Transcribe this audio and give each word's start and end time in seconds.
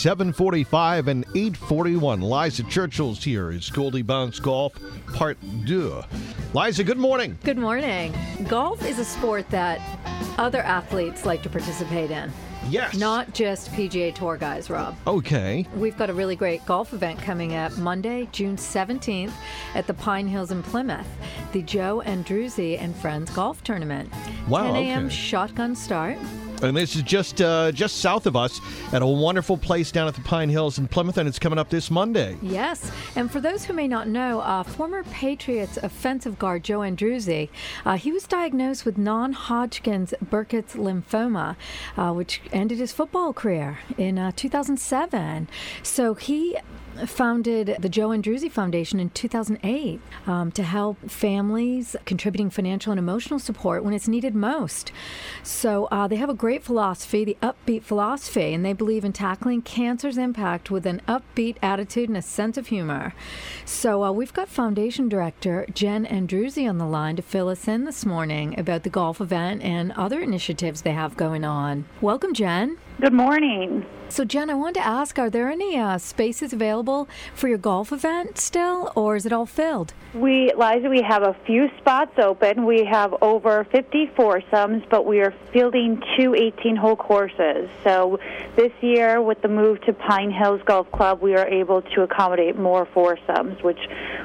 745 0.00 1.08
and 1.08 1.24
841. 1.34 2.22
Liza 2.22 2.62
Churchill's 2.62 3.22
here. 3.22 3.50
It's 3.50 3.68
Goldie 3.68 4.00
Bounce 4.00 4.40
Golf 4.40 4.72
Part 5.12 5.36
2. 5.66 6.02
Liza, 6.54 6.84
good 6.84 6.96
morning. 6.96 7.36
Good 7.44 7.58
morning. 7.58 8.14
Golf 8.48 8.82
is 8.86 8.98
a 8.98 9.04
sport 9.04 9.50
that 9.50 9.78
other 10.38 10.62
athletes 10.62 11.26
like 11.26 11.42
to 11.42 11.50
participate 11.50 12.10
in. 12.10 12.32
Yes. 12.70 12.96
Not 12.96 13.34
just 13.34 13.70
PGA 13.72 14.14
Tour 14.14 14.38
guys, 14.38 14.70
Rob. 14.70 14.96
Okay. 15.06 15.66
We've 15.76 15.98
got 15.98 16.08
a 16.08 16.14
really 16.14 16.36
great 16.36 16.64
golf 16.64 16.94
event 16.94 17.20
coming 17.20 17.54
up 17.54 17.76
Monday, 17.76 18.26
June 18.32 18.56
17th 18.56 19.32
at 19.74 19.86
the 19.86 19.94
Pinehills 19.94 20.50
in 20.50 20.62
Plymouth, 20.62 21.08
the 21.52 21.60
Joe 21.60 22.02
Andruzzi 22.06 22.80
and 22.80 22.96
Friends 22.96 23.30
Golf 23.32 23.62
Tournament. 23.64 24.10
Wow, 24.48 24.72
10 24.72 24.76
a.m. 24.76 25.06
okay. 25.06 25.14
shotgun 25.14 25.76
start. 25.76 26.16
And 26.62 26.76
this 26.76 26.94
is 26.94 27.02
just 27.02 27.40
uh, 27.40 27.72
just 27.72 27.98
south 27.98 28.26
of 28.26 28.36
us 28.36 28.60
at 28.92 29.00
a 29.00 29.06
wonderful 29.06 29.56
place 29.56 29.90
down 29.90 30.08
at 30.08 30.14
the 30.14 30.20
Pinehills 30.20 30.78
in 30.78 30.88
Plymouth, 30.88 31.16
and 31.16 31.26
it's 31.26 31.38
coming 31.38 31.58
up 31.58 31.70
this 31.70 31.90
Monday. 31.90 32.36
Yes, 32.42 32.90
and 33.16 33.30
for 33.30 33.40
those 33.40 33.64
who 33.64 33.72
may 33.72 33.88
not 33.88 34.08
know, 34.08 34.40
uh, 34.40 34.62
former 34.62 35.02
Patriots 35.04 35.78
offensive 35.78 36.38
guard 36.38 36.62
Joe 36.62 36.80
Andruzzi, 36.80 37.48
uh, 37.86 37.96
he 37.96 38.12
was 38.12 38.24
diagnosed 38.26 38.84
with 38.84 38.98
non-Hodgkin's 38.98 40.12
Burkitt's 40.22 40.74
lymphoma, 40.74 41.56
uh, 41.96 42.12
which 42.12 42.42
ended 42.52 42.78
his 42.78 42.92
football 42.92 43.32
career 43.32 43.78
in 43.96 44.18
uh, 44.18 44.32
2007. 44.36 45.48
So 45.82 46.14
he 46.14 46.56
founded 47.06 47.76
the 47.78 47.88
Joe 47.88 48.08
Andruzzi 48.08 48.50
Foundation 48.50 49.00
in 49.00 49.10
2008 49.10 50.00
um, 50.26 50.52
to 50.52 50.62
help 50.62 51.10
families 51.10 51.96
contributing 52.04 52.50
financial 52.50 52.92
and 52.92 52.98
emotional 52.98 53.38
support 53.38 53.84
when 53.84 53.94
it's 53.94 54.08
needed 54.08 54.34
most. 54.34 54.92
So 55.42 55.86
uh, 55.86 56.08
they 56.08 56.16
have 56.16 56.28
a 56.28 56.34
great 56.34 56.49
philosophy, 56.58 57.24
the 57.24 57.36
upbeat 57.42 57.82
philosophy, 57.82 58.52
and 58.52 58.64
they 58.64 58.72
believe 58.72 59.04
in 59.04 59.12
tackling 59.12 59.62
cancer's 59.62 60.18
impact 60.18 60.70
with 60.70 60.86
an 60.86 61.00
upbeat 61.06 61.56
attitude 61.62 62.08
and 62.08 62.18
a 62.18 62.22
sense 62.22 62.56
of 62.56 62.66
humor. 62.66 63.14
So 63.64 64.02
uh, 64.02 64.12
we've 64.12 64.32
got 64.32 64.48
Foundation 64.48 65.08
Director 65.08 65.66
Jen 65.72 66.06
Andruzzi 66.06 66.68
on 66.68 66.78
the 66.78 66.86
line 66.86 67.16
to 67.16 67.22
fill 67.22 67.48
us 67.48 67.68
in 67.68 67.84
this 67.84 68.04
morning 68.04 68.58
about 68.58 68.82
the 68.82 68.90
golf 68.90 69.20
event 69.20 69.62
and 69.62 69.92
other 69.92 70.20
initiatives 70.20 70.82
they 70.82 70.92
have 70.92 71.16
going 71.16 71.44
on. 71.44 71.84
Welcome, 72.00 72.34
Jen. 72.34 72.78
Good 73.00 73.14
morning. 73.14 73.86
So, 74.10 74.26
Jen, 74.26 74.50
I 74.50 74.54
wanted 74.54 74.74
to 74.74 74.86
ask 74.86 75.18
are 75.18 75.30
there 75.30 75.48
any 75.48 75.78
uh, 75.78 75.96
spaces 75.96 76.52
available 76.52 77.08
for 77.34 77.48
your 77.48 77.56
golf 77.56 77.92
event 77.92 78.36
still, 78.36 78.92
or 78.94 79.16
is 79.16 79.24
it 79.24 79.32
all 79.32 79.46
filled? 79.46 79.94
We, 80.12 80.52
Liza, 80.54 80.90
we 80.90 81.00
have 81.00 81.22
a 81.22 81.34
few 81.46 81.70
spots 81.78 82.18
open. 82.18 82.66
We 82.66 82.84
have 82.84 83.14
over 83.22 83.64
50 83.72 84.10
foursomes, 84.14 84.82
but 84.90 85.06
we 85.06 85.20
are 85.20 85.32
fielding 85.50 86.02
two 86.18 86.34
18 86.34 86.76
hole 86.76 86.96
courses. 86.96 87.70
So, 87.84 88.18
this 88.56 88.72
year, 88.82 89.22
with 89.22 89.40
the 89.40 89.48
move 89.48 89.80
to 89.82 89.94
Pinehills 89.94 90.62
Golf 90.66 90.90
Club, 90.92 91.22
we 91.22 91.36
are 91.36 91.46
able 91.46 91.80
to 91.80 92.02
accommodate 92.02 92.58
more 92.58 92.86
foursomes, 92.92 93.62
which 93.62 93.80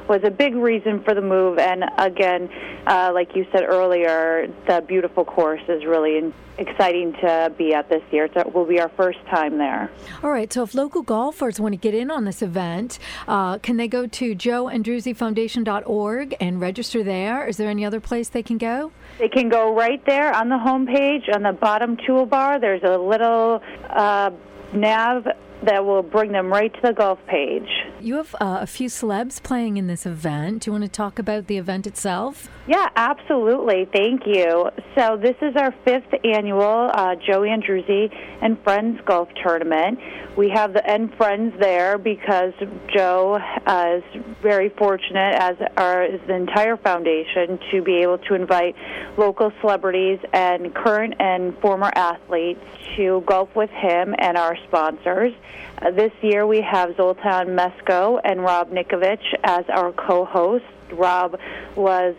was 0.08 0.22
a 0.24 0.32
big 0.32 0.56
reason 0.56 1.04
for 1.04 1.14
the 1.14 1.22
move. 1.22 1.58
And 1.58 1.84
again, 1.98 2.50
uh, 2.88 3.12
like 3.14 3.36
you 3.36 3.46
said 3.52 3.64
earlier, 3.64 4.48
the 4.68 4.84
beautiful 4.88 5.26
course 5.26 5.62
is 5.68 5.86
really 5.86 6.34
exciting 6.58 7.14
to 7.14 7.54
be 7.58 7.74
at 7.74 7.90
this 7.90 8.02
year. 8.12 8.26
It 8.26 8.54
will 8.54 8.66
be 8.66 8.80
our 8.80 8.90
first 8.90 9.20
time 9.26 9.58
there. 9.58 9.92
All 10.24 10.30
right, 10.30 10.52
so 10.52 10.64
if 10.64 10.74
local 10.74 11.02
golfers 11.02 11.60
want 11.60 11.74
to 11.74 11.78
get 11.78 11.94
in 11.94 12.10
on 12.10 12.26
this 12.26 12.42
event, 12.42 13.00
uh, 13.28 13.58
can 13.60 13.78
they 13.78 13.88
go 13.88 14.08
to 14.08 14.36
joeandruzzifoundation.org 14.36 16.36
and 16.40 16.62
register 16.62 17.04
there? 17.04 17.48
Is 17.48 17.58
there 17.58 17.70
any 17.70 17.86
other 17.86 18.00
place 18.00 18.30
they 18.30 18.44
can 18.44 18.58
go? 18.58 18.92
They 19.20 19.30
can 19.30 19.50
go 19.50 19.76
right 19.76 20.04
there 20.06 20.34
on 20.34 20.50
the 20.50 20.58
home 20.58 20.88
page 20.88 21.24
on 21.34 21.44
the 21.44 21.54
bottom 21.54 21.98
toolbar. 21.98 22.62
There's 22.62 22.84
a 22.84 22.98
little 22.98 23.62
uh, 23.90 24.32
nav 24.76 25.26
that 25.64 25.86
will 25.86 26.04
bring 26.04 26.32
them 26.32 26.52
right 26.52 26.74
to 26.74 26.80
the 26.84 26.94
golf 26.94 27.20
page. 27.28 27.68
You 28.00 28.16
have 28.16 28.36
uh, 28.36 28.60
a 28.62 28.68
few 28.68 28.88
celebs 28.88 29.42
playing 29.42 29.78
in 29.78 29.88
this 29.88 30.06
event. 30.06 30.64
Do 30.64 30.70
you 30.70 30.72
want 30.74 30.84
to 30.84 30.90
talk 30.90 31.18
about 31.18 31.48
the 31.48 31.58
event 31.58 31.88
itself? 31.88 32.50
Yeah, 32.68 32.90
absolutely. 32.96 33.88
Thank 33.92 34.26
you. 34.26 34.70
So 34.96 35.18
this 35.18 35.36
is 35.42 35.56
our 35.56 35.74
fifth 35.84 36.14
annual 36.24 36.92
uh, 36.94 37.16
Joe 37.16 37.42
Andruzzi 37.42 38.14
and 38.42 38.62
Friends 38.64 39.00
Golf 39.06 39.30
Tournament. 39.44 40.00
We 40.36 40.50
have 40.50 40.74
the 40.74 40.86
and 40.86 41.14
friends 41.16 41.54
there 41.60 41.98
because 41.98 42.54
Joe 42.94 43.40
uh, 43.66 43.98
is 43.98 44.24
very 44.42 44.70
fortunate, 44.70 45.36
as 45.36 45.56
are 45.78 46.04
is 46.04 46.20
the 46.28 46.36
entire 46.36 46.76
foundation, 46.76 47.58
to 47.72 47.82
be 47.82 48.00
able 48.02 48.18
to 48.18 48.34
invite 48.34 48.76
local 49.18 49.52
celebrities 49.62 50.20
and 50.34 50.76
current 50.76 51.14
and 51.20 51.58
former 51.60 51.92
athletes 51.96 52.60
to 52.98 53.24
golf 53.26 53.56
with 53.56 53.70
him 53.70 54.14
and 54.20 54.38
our 54.38 54.58
sponsors. 54.68 55.34
Uh, 55.82 55.92
this 55.92 56.12
year 56.22 56.46
we 56.46 56.62
have 56.62 56.96
Zoltan 56.98 57.56
Mesko 57.56 58.20
and 58.24 58.42
Rob 58.42 58.72
Ninkovich 58.72 59.24
as 59.44 59.66
our 59.70 59.92
co-hosts. 59.92 60.68
Rob 60.92 61.40
was 61.76 62.16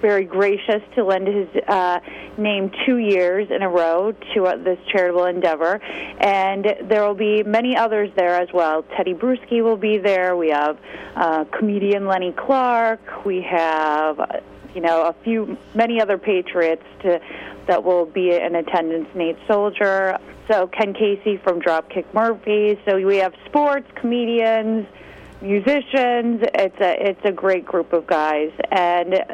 very 0.00 0.24
gracious 0.24 0.82
to 0.94 1.04
lend 1.04 1.28
his 1.28 1.48
uh, 1.68 2.00
name 2.36 2.70
two 2.84 2.96
years 2.98 3.48
in 3.50 3.62
a 3.62 3.68
row 3.68 4.12
to 4.34 4.46
uh, 4.46 4.56
this 4.56 4.78
charitable 4.88 5.26
endeavor. 5.26 5.80
And 6.18 6.66
there 6.82 7.06
will 7.06 7.14
be 7.14 7.42
many 7.42 7.76
others 7.76 8.10
there 8.16 8.34
as 8.34 8.48
well. 8.52 8.82
Tedy 8.82 9.14
Bruschi 9.14 9.62
will 9.62 9.76
be 9.76 9.98
there. 9.98 10.36
We 10.36 10.50
have 10.50 10.78
uh, 11.14 11.44
comedian 11.56 12.06
Lenny 12.06 12.32
Clarke. 12.32 13.24
We 13.24 13.42
have, 13.42 14.18
uh, 14.20 14.40
you 14.76 14.82
know, 14.82 15.06
a 15.06 15.14
few, 15.24 15.56
many 15.74 16.02
other 16.02 16.18
Patriots 16.18 16.84
to, 17.00 17.18
that 17.66 17.82
will 17.82 18.04
be 18.04 18.32
in 18.32 18.54
attendance. 18.54 19.08
Nate 19.14 19.38
Solder. 19.48 20.18
So 20.48 20.66
Ken 20.66 20.92
Casey 20.92 21.38
from 21.38 21.62
Dropkick 21.62 22.04
Murphys. 22.12 22.76
So 22.84 23.00
we 23.04 23.16
have 23.16 23.34
sports, 23.46 23.88
comedians, 23.94 24.86
musicians. 25.40 26.42
It's 26.54 26.78
a 26.78 27.08
it's 27.08 27.24
a 27.24 27.32
great 27.32 27.64
group 27.64 27.94
of 27.94 28.06
guys, 28.06 28.52
and 28.70 29.24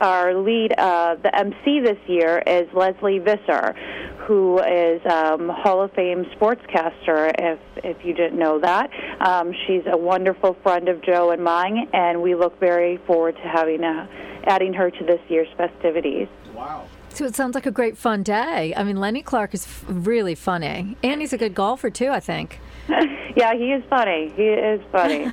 our 0.00 0.34
lead, 0.34 0.74
uh, 0.76 1.16
the 1.22 1.34
MC 1.34 1.80
this 1.80 1.98
year 2.06 2.42
is 2.46 2.68
Lesley 2.74 3.18
Visser, 3.18 3.74
who 4.18 4.58
is 4.58 5.00
um, 5.06 5.48
Hall 5.48 5.82
of 5.82 5.92
Fame 5.92 6.24
sportscaster. 6.36 7.32
If 7.38 7.58
if 7.84 8.04
you 8.04 8.12
didn't 8.12 8.38
know 8.38 8.58
that, 8.60 8.90
um, 9.20 9.52
she's 9.66 9.82
a 9.86 9.96
wonderful 9.96 10.54
friend 10.62 10.88
of 10.88 11.02
Joe 11.02 11.30
and 11.30 11.42
mine, 11.42 11.88
and 11.92 12.22
we 12.22 12.34
look 12.34 12.58
very 12.60 12.98
forward 13.06 13.36
to 13.36 13.48
having 13.48 13.82
a, 13.84 14.08
adding 14.44 14.72
her 14.74 14.90
to 14.90 15.04
this 15.04 15.20
year's 15.28 15.48
festivities. 15.56 16.28
Wow. 16.54 16.86
So 17.16 17.24
it 17.24 17.34
sounds 17.34 17.54
like 17.54 17.64
a 17.64 17.70
great 17.70 17.96
fun 17.96 18.22
day. 18.22 18.74
I 18.76 18.84
mean, 18.84 18.98
Lenny 18.98 19.22
Clarke 19.22 19.54
is 19.54 19.64
f- 19.64 19.84
really 19.88 20.34
funny, 20.34 20.98
and 21.02 21.20
he's 21.22 21.32
a 21.32 21.38
good 21.38 21.54
golfer 21.54 21.88
too. 21.88 22.08
I 22.08 22.20
think. 22.20 22.60
yeah, 23.36 23.54
he 23.54 23.72
is 23.72 23.82
funny. 23.88 24.32
He 24.36 24.44
is 24.44 24.82
funny. 24.92 25.32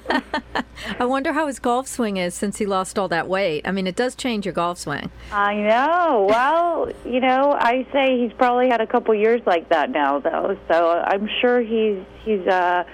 I 1.00 1.06
wonder 1.06 1.34
how 1.34 1.48
his 1.48 1.60
golf 1.60 1.88
swing 1.88 2.16
is 2.16 2.34
since 2.34 2.58
he 2.58 2.66
lost 2.66 2.98
all 2.98 3.10
that 3.10 3.28
weight. 3.28 3.68
I 3.68 3.72
mean, 3.72 3.86
it 3.86 3.98
does 3.98 4.16
change 4.16 4.46
your 4.46 4.54
golf 4.54 4.80
swing. 4.80 5.12
I 5.32 5.56
know. 5.56 6.26
Well, 6.30 6.90
you 7.06 7.20
know, 7.20 7.52
I 7.52 7.86
say 7.92 8.18
he's 8.18 8.34
probably 8.34 8.70
had 8.70 8.80
a 8.80 8.88
couple 8.88 9.14
years 9.14 9.42
like 9.46 9.68
that 9.68 9.90
now, 9.90 10.20
though. 10.20 10.58
So 10.70 10.90
I'm 10.90 11.30
sure 11.42 11.62
he's 11.62 12.00
he's 12.24 12.48
uh, 12.48 12.86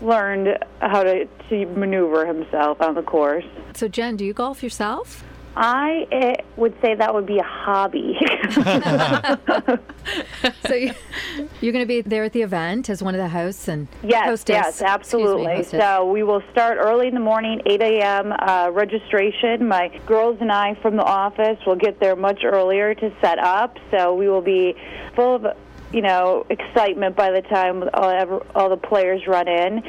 learned 0.00 0.58
how 0.80 1.02
to, 1.02 1.26
to 1.48 1.66
maneuver 1.66 2.26
himself 2.26 2.80
on 2.80 2.94
the 2.94 3.02
course. 3.02 3.44
So, 3.74 3.88
Jen, 3.88 4.16
do 4.16 4.24
you 4.24 4.32
golf 4.32 4.62
yourself? 4.62 5.24
I 5.58 6.06
eh, 6.12 6.34
would 6.56 6.74
say 6.82 6.94
that 6.94 7.14
would 7.14 7.24
be 7.24 7.38
a 7.38 7.42
hobby. 7.42 8.14
so 10.66 10.74
you, 10.74 10.92
you're 11.62 11.72
going 11.72 11.82
to 11.82 11.86
be 11.86 12.02
there 12.02 12.24
at 12.24 12.34
the 12.34 12.42
event 12.42 12.90
as 12.90 13.02
one 13.02 13.14
of 13.14 13.18
the 13.18 13.28
hosts 13.30 13.66
and 13.66 13.88
yes, 14.02 14.26
hostess. 14.26 14.54
yes, 14.54 14.82
me, 14.82 14.86
absolutely. 14.86 15.46
hostess. 15.46 15.80
so 15.80 16.10
we 16.10 16.22
will 16.22 16.42
start 16.52 16.76
early 16.78 17.08
in 17.08 17.14
the 17.14 17.20
morning, 17.20 17.62
8 17.64 17.80
a.m. 17.80 18.34
Uh, 18.38 18.68
registration. 18.70 19.66
My 19.66 19.88
girls 20.04 20.36
and 20.42 20.52
I 20.52 20.74
from 20.82 20.96
the 20.96 21.04
office 21.04 21.58
will 21.66 21.76
get 21.76 22.00
there 22.00 22.16
much 22.16 22.44
earlier 22.44 22.94
to 22.94 23.10
set 23.22 23.38
up. 23.38 23.78
So 23.90 24.14
we 24.14 24.28
will 24.28 24.42
be 24.42 24.74
full 25.14 25.36
of 25.36 25.46
you 25.92 26.02
know 26.02 26.46
excitement 26.50 27.16
by 27.16 27.30
the 27.30 27.42
time 27.42 27.88
all, 27.94 28.42
all 28.54 28.68
the 28.68 28.76
players 28.76 29.26
run 29.26 29.48
in. 29.48 29.82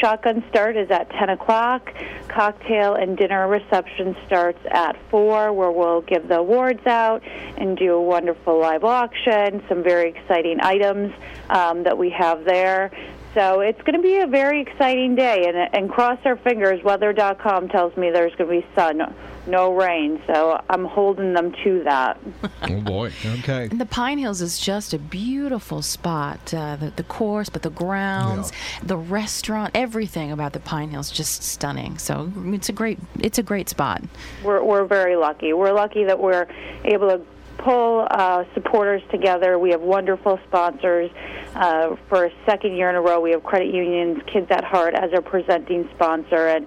Shotgun 0.00 0.42
start 0.50 0.76
is 0.76 0.90
at 0.90 1.10
10 1.10 1.30
o'clock. 1.30 1.92
Cocktail 2.28 2.94
and 2.94 3.16
dinner 3.16 3.46
reception 3.46 4.16
starts 4.26 4.58
at 4.70 4.96
4, 5.10 5.52
where 5.52 5.70
we'll 5.70 6.00
give 6.00 6.28
the 6.28 6.38
awards 6.38 6.84
out 6.86 7.22
and 7.56 7.76
do 7.76 7.94
a 7.94 8.02
wonderful 8.02 8.58
live 8.58 8.84
auction, 8.84 9.62
some 9.68 9.82
very 9.82 10.10
exciting 10.10 10.58
items 10.60 11.12
um, 11.50 11.84
that 11.84 11.96
we 11.96 12.10
have 12.10 12.44
there. 12.44 12.90
So 13.34 13.60
it's 13.60 13.80
going 13.82 13.94
to 13.94 14.02
be 14.02 14.18
a 14.18 14.26
very 14.26 14.60
exciting 14.60 15.14
day, 15.14 15.46
and, 15.46 15.56
and 15.74 15.90
cross 15.90 16.18
our 16.24 16.36
fingers. 16.36 16.82
Weather.com 16.82 17.68
tells 17.68 17.96
me 17.96 18.10
there's 18.10 18.34
going 18.34 18.50
to 18.50 18.66
be 18.66 18.74
sun, 18.74 19.14
no 19.46 19.72
rain. 19.72 20.20
So 20.26 20.60
I'm 20.68 20.84
holding 20.84 21.32
them 21.34 21.54
to 21.64 21.82
that. 21.84 22.18
Oh 22.62 22.80
boy. 22.82 23.10
Okay. 23.24 23.64
And 23.64 23.80
the 23.80 23.86
Pinehills 23.86 24.40
is 24.42 24.58
just 24.60 24.92
a 24.92 24.98
beautiful 24.98 25.82
spot. 25.82 26.52
Uh, 26.54 26.76
the, 26.76 26.90
the 26.90 27.02
course, 27.02 27.48
but 27.48 27.62
the 27.62 27.70
grounds, 27.70 28.52
the 28.82 28.96
restaurant, 28.96 29.72
everything 29.74 30.30
about 30.30 30.52
the 30.52 30.60
Pinehills 30.60 31.12
just 31.12 31.42
stunning. 31.42 31.98
So 31.98 32.30
it's 32.36 32.68
a 32.68 32.72
great 32.72 32.98
it's 33.18 33.38
a 33.38 33.42
great 33.42 33.68
spot. 33.68 34.02
We're 34.44 34.62
we're 34.62 34.84
very 34.84 35.16
lucky. 35.16 35.52
We're 35.52 35.72
lucky 35.72 36.04
that 36.04 36.20
we're 36.20 36.46
able 36.84 37.08
to 37.08 37.20
pull 37.58 38.06
uh, 38.10 38.44
supporters 38.54 39.02
together. 39.10 39.58
We 39.58 39.70
have 39.70 39.80
wonderful 39.80 40.38
sponsors. 40.46 41.10
Uh, 41.54 41.96
for 42.08 42.26
a 42.26 42.32
second 42.46 42.76
year 42.76 42.88
in 42.90 42.96
a 42.96 43.00
row, 43.00 43.20
we 43.20 43.32
have 43.32 43.42
Credit 43.42 43.74
Union's 43.74 44.22
Kids 44.24 44.46
at 44.50 44.64
Heart 44.64 44.94
as 44.94 45.12
our 45.12 45.20
presenting 45.20 45.88
sponsor, 45.94 46.48
and 46.48 46.66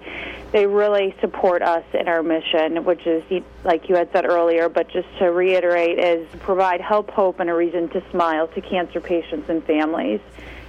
they 0.52 0.66
really 0.66 1.14
support 1.20 1.62
us 1.62 1.84
in 1.98 2.06
our 2.06 2.22
mission, 2.22 2.84
which 2.84 3.06
is, 3.06 3.24
like 3.64 3.88
you 3.88 3.96
had 3.96 4.10
said 4.12 4.26
earlier, 4.26 4.68
but 4.68 4.88
just 4.88 5.08
to 5.18 5.26
reiterate, 5.32 5.98
is 5.98 6.28
provide 6.40 6.80
help, 6.80 7.10
hope, 7.10 7.40
and 7.40 7.48
a 7.48 7.54
reason 7.54 7.88
to 7.90 8.02
smile 8.10 8.46
to 8.48 8.60
cancer 8.60 9.00
patients 9.00 9.48
and 9.48 9.64
families 9.64 10.20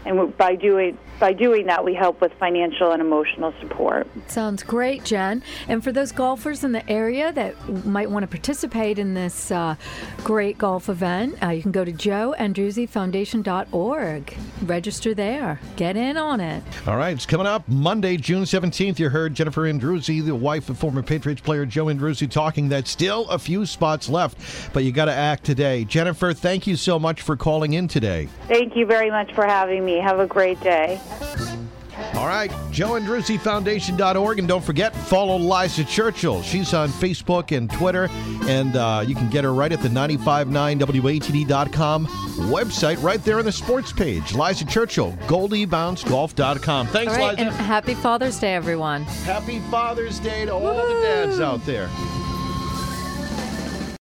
and 0.06 0.38
by 0.38 0.56
doing 0.56 0.98
by 1.20 1.34
doing 1.34 1.68
that, 1.68 1.84
we 1.84 1.94
help 1.94 2.20
with 2.20 2.34
financial 2.34 2.92
and 2.92 3.02
emotional 3.02 3.54
support. 3.62 4.06
Sounds 4.28 4.64
great, 4.64 5.06
Jen. 5.06 5.42
And 5.70 5.82
for 5.84 5.94
those 5.94 6.12
golfers 6.12 6.64
in 6.64 6.74
the 6.74 6.88
area 6.90 7.32
that 7.32 7.86
might 7.86 8.12
want 8.12 8.24
to 8.24 8.28
participate 8.28 9.00
in 9.00 9.14
this 9.14 9.50
uh, 9.50 9.76
great 10.24 10.58
golf 10.58 10.90
event, 10.90 11.42
uh, 11.42 11.50
you 11.50 11.62
can 11.62 11.72
go 11.72 11.86
to 11.86 11.92
joeandruzzifoundation.org. 14.06 14.38
Register 14.64 15.14
there. 15.14 15.60
Get 15.76 15.98
in 15.98 16.18
on 16.18 16.40
it. 16.40 16.64
All 16.88 16.98
right, 16.98 17.16
it's 17.16 17.26
coming 17.26 17.48
up 17.48 17.68
Monday, 17.68 18.18
June 18.18 18.44
17th. 18.44 19.00
You 19.00 19.10
heard 19.10 19.34
Jennifer 19.34 19.62
Andruzzi, 19.62 20.24
the 20.24 20.36
wife 20.36 20.70
of 20.70 20.78
former 20.78 21.04
Patriots 21.04 21.42
player 21.42 21.66
Joe 21.66 21.86
Andruzzi, 21.86 22.30
talking 22.30 22.70
that 22.70 22.88
still 22.88 23.28
a 23.30 23.40
few 23.40 23.66
spots 23.66 24.10
left, 24.10 24.74
but 24.74 24.84
you 24.84 24.92
got 24.92 25.06
to 25.06 25.14
act 25.14 25.44
today. 25.44 25.84
Jennifer, 25.86 26.34
thank 26.34 26.68
you 26.68 26.76
so 26.76 27.00
much 27.00 27.22
for 27.22 27.36
calling 27.36 27.74
in 27.74 27.88
today. 27.88 28.30
Thank 28.48 28.76
you 28.76 28.86
very 28.86 29.10
much 29.10 29.34
for 29.34 29.46
having 29.46 29.86
me. 29.86 29.98
Have 29.98 30.20
a 30.20 30.28
great 30.28 30.60
day. 30.62 31.00
All 32.16 32.28
right, 32.28 32.50
joeandruzzifoundation.org. 32.72 34.40
And 34.40 34.48
don't 34.48 34.64
forget, 34.64 34.96
follow 34.96 35.38
Liza 35.38 35.84
Churchill. 35.86 36.42
She's 36.44 36.74
on 36.74 36.90
Facebook 36.90 37.56
and 37.56 37.70
Twitter, 37.72 38.08
and 38.48 38.76
uh, 38.76 39.04
you 39.06 39.14
can 39.16 39.30
get 39.30 39.44
her 39.44 39.54
right 39.54 39.72
at 39.72 39.82
the 39.82 39.90
959WATD.com 39.90 42.08
website, 42.08 43.02
right 43.04 43.24
there 43.24 43.38
on 43.40 43.46
the 43.46 43.52
sports 43.52 43.92
page. 43.92 44.34
Liza 44.34 44.66
Churchill, 44.66 45.12
GoldieBounceGolf.com. 45.28 46.88
Thanks, 46.88 47.14
all 47.14 47.20
right, 47.20 47.38
Liza. 47.38 47.50
And 47.50 47.56
happy 47.56 47.94
Father's 47.96 48.40
Day, 48.40 48.54
everyone. 48.56 49.04
Happy 49.04 49.60
Father's 49.72 50.20
Day 50.20 50.46
to 50.46 50.54
all 50.54 50.62
the 50.62 51.02
dads 51.02 51.40
out 51.40 51.66
there. 51.66 51.90